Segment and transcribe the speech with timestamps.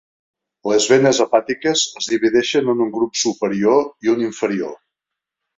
[0.71, 4.77] Les venes hepàtiques es divideixen en un grup superior i un inferior.